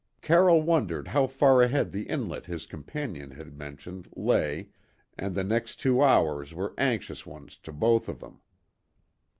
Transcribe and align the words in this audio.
Carroll 0.23 0.63
wondered 0.63 1.09
how 1.09 1.27
far 1.27 1.61
ahead 1.61 1.91
the 1.91 2.09
inlet 2.09 2.47
his 2.47 2.65
companion 2.65 3.29
had 3.29 3.55
mentioned 3.55 4.07
lay, 4.15 4.69
and 5.15 5.35
the 5.35 5.43
next 5.43 5.75
two 5.79 6.01
hours 6.01 6.55
were 6.55 6.73
anxious 6.75 7.23
ones 7.23 7.55
to 7.57 7.71
both 7.71 8.09
of 8.09 8.19
them. 8.19 8.41